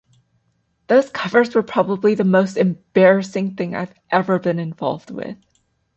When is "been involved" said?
4.39-5.11